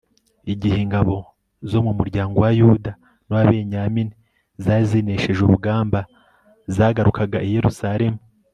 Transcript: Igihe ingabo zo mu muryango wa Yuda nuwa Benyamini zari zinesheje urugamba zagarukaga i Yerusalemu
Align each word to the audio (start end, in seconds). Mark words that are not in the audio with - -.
Igihe 0.53 0.77
ingabo 0.85 1.15
zo 1.69 1.79
mu 1.85 1.91
muryango 1.97 2.35
wa 2.43 2.51
Yuda 2.59 2.91
nuwa 3.25 3.43
Benyamini 3.49 4.13
zari 4.63 4.83
zinesheje 4.91 5.41
urugamba 5.43 5.99
zagarukaga 6.75 7.39
i 7.43 7.49
Yerusalemu 7.57 8.19